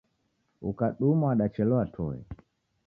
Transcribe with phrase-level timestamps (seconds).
[0.69, 2.25] Ukadumwa wadachelewa toe.